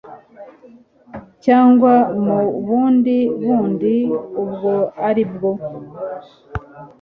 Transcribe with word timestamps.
cyangwa 1.45 1.93
mu 2.23 2.37
bundi 2.65 3.17
buryo 3.45 4.07
ubwo 4.41 4.73
ari 5.07 5.23
bwo 5.33 5.51